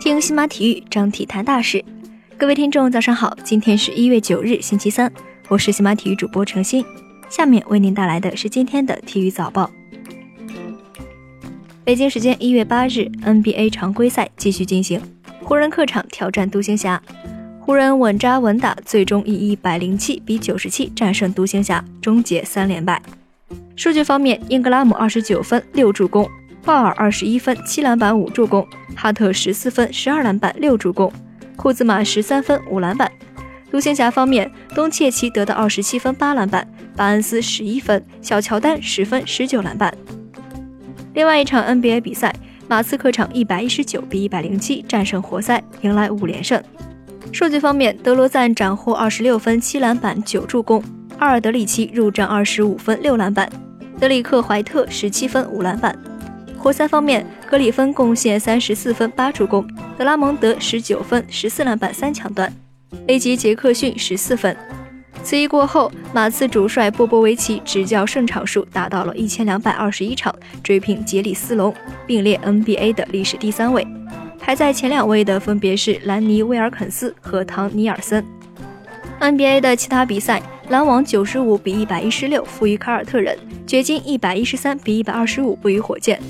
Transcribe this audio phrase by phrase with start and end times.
[0.00, 1.84] 听西马体育，张体坛大事。
[2.36, 5.12] 各位听众，早上好，今天是一月九日，星期三，
[5.48, 6.84] 我是西马体育主播程鑫，
[7.28, 9.70] 下面为您带来的是今天的体育早报。
[11.84, 15.00] 北京时间一月八日，NBA 常规赛继续进行，
[15.42, 17.02] 湖人客场挑战独行侠。
[17.60, 23.00] 湖人稳扎稳打，最终以一百零七比九十七战胜独行侠，终结三连败。
[23.76, 26.28] 数据方面，英格拉姆二十九分六助攻，
[26.64, 31.12] 鲍尔二十一分七篮板五助攻，哈特十四分十二篮板六助攻，
[31.56, 33.10] 库兹马十三分五篮板。
[33.68, 39.92] 独行侠方面，东契奇得到二十七分八篮板，巴恩斯十一分，小乔丹十分十九篮板。
[41.14, 42.32] 另外一场 NBA 比赛，
[42.68, 46.62] 马刺客场一百一十九比一百零七战胜活塞，迎来五连胜。
[47.32, 50.80] 数据方面，德罗赞斩获二十六分、七篮板、九助攻；
[51.18, 53.48] 阿尔德里奇入账二十五分、六篮板；
[53.98, 55.98] 德里克怀特十七分、五篮板。
[56.62, 59.64] 活塞方面，格里芬贡献三十四分、八助攻；
[59.98, 62.48] 德拉蒙德十九分、十四篮板、三抢断；
[63.08, 64.56] 雷吉杰克逊十四分。
[65.24, 71.74] 此役过后，马刺主帅波波维奇执教胜场数达到了一千两百二十一场，追平杰里斯隆，
[72.06, 73.84] 并列 NBA 的历史第三位。
[74.38, 78.24] 排在前两位的分别是兰尼·威尔肯斯和唐·尼尔森。
[79.20, 86.20] NBA 的其他比赛，篮网九十五比一百一十六负于凯尔特人，掘金一百一十三比一百二十五负于火箭，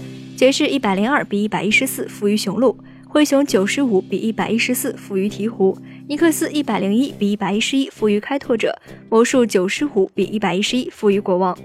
[0.43, 2.77] 爵士一百零二比一百一十四负于雄鹿，
[3.09, 8.77] 灰熊九十五比一百一十四负于鹈鹕，尼克斯一百零一比一百一十一负于开拓者，
[9.09, 11.57] 魔术九十五比一百一十一负于国王。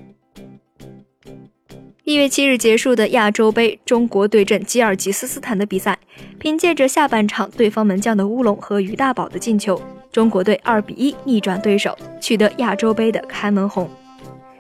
[2.04, 5.98] 一月七日结束的亚洲杯中国对阵吉尔吉斯斯坦的比赛，
[6.38, 13.90] 凭借着下半场对方门将的乌龙和于大宝的进球，中国队二比一逆转对手，取得亚洲杯的开门红。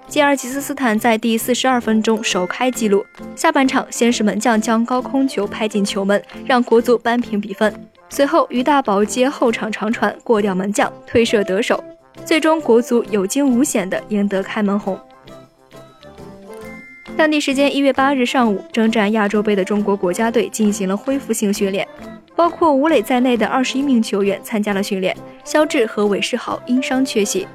[0.08, 3.06] 吉尔吉斯斯坦在第四十二分钟首开纪录，
[3.36, 7.74] 下半场先是门将将高空球拍进球门，让国足扳平比分。
[8.10, 11.84] 随后于大宝接后场长传过掉门将，推射得手，
[12.23, 14.98] 最终国足有惊无险地赢得开门红。
[17.17, 21.86] 当地时间一月八日上午，征战亚洲杯的中国国家队进行了恢复性训练，
[22.34, 25.16] 包括吴磊在内的二十一名球员参加了训练。
[25.44, 27.46] 肖智和韦世豪因伤缺席。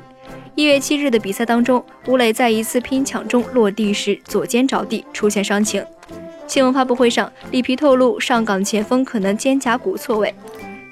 [0.55, 5.83] 一月七日的比赛当中，吴磊在一次拼抢中落地时左肩着地，出现伤情。
[6.47, 10.35] 新闻发布会上，里皮透露上港前锋可能肩胛骨错位。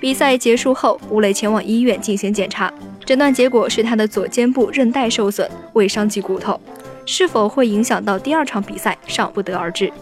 [0.00, 2.72] 比赛结束后，吴磊前往医院进行检查，
[3.04, 6.58] 诊断结果是他的左肩部韧带受损，未伤及骨头。
[7.04, 9.92] 是否会影响到第二场比赛，尚不得而知。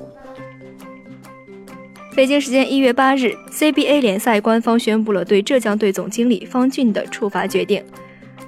[2.14, 7.82] 北京时间一月八日，CBA 联赛官方宣布了对浙江队总经理方俊的处罚决定。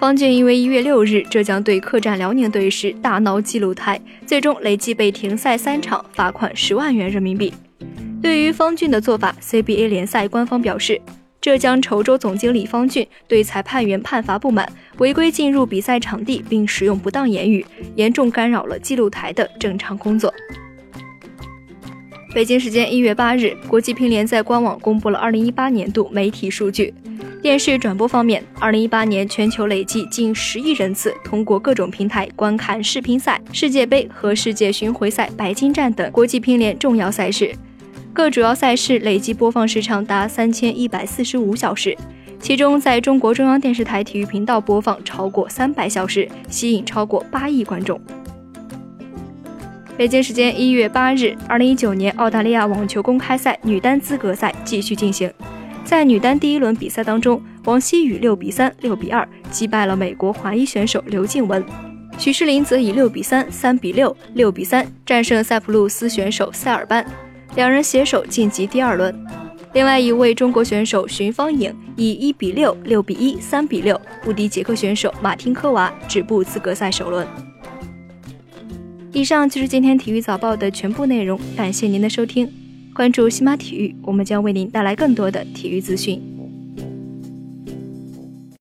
[0.01, 7.53] 方俊因为一月六日浙江队客战辽宁队时大闹记录台，最终累计被停赛三场，罚款十万元人民币。
[8.23, 10.99] 对于方俊的做法，CBA 联赛官方表示。
[11.39, 20.33] 浙江稠州总经理方俊对裁判员判罚不满，违规进入比赛场地并使用不当言语，严重干扰了记录台的正常工作。
[22.35, 26.93] 北京时间一月八日，国际乒联在官网公布了二零一八年度媒体数据。
[27.43, 37.51] 电视转播方面，二零一八年全球累计近十亿人次通过各种平台观看世乒赛、世界杯和世界巡回赛、白金战等国际乒联重要赛事。
[38.13, 41.97] 各主要赛事累计播放时长达三千一百四十五小时，
[42.39, 47.99] 其中在中国中央电视台体育频道播放超过三百小时，吸引超过八亿观众。
[49.97, 55.33] 北京时间一月八日，二零一九年澳大利亚网球公开赛女单资格赛继续进行，
[55.91, 61.65] 在女单第一轮比赛当中，王曦雨六比三、六比二击败了美国华裔选手刘静雯，
[62.17, 67.05] 许诗林则以六比三、三比六、六比三战胜塞浦路斯选手塞尔班。
[67.57, 69.13] 两人携手晋级第二轮。
[69.73, 77.27] 另外一位中国选手荀芳颖以一比六、六比一、三比六不敌捷克选手马汀科娃，止步资格赛首轮。
[79.13, 82.49] 以上就是今天体育早报的全部内容，感谢您的收听。
[83.01, 86.21] 关注西马体育，我们将为您带来更多的体育资讯。